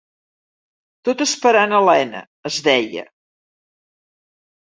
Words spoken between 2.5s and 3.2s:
es deia.